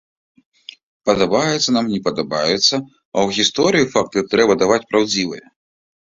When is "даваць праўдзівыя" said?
4.63-5.45